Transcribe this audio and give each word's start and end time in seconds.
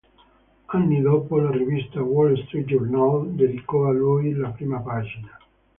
Anni 0.77 0.99
dopo 0.99 1.37
la 1.37 1.51
rivista 1.51 2.01
"Wall 2.01 2.35
Street 2.45 2.65
Journal" 2.65 3.35
dedicò 3.35 3.85
a 3.85 3.91
lui 3.91 4.33
la 4.33 4.49
prima 4.49 4.79
pagina. 4.79 5.37